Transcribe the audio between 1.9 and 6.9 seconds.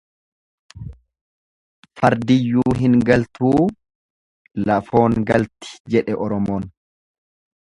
Fardiyyuu hin galtuu lafoon galti jedhe Oromoon.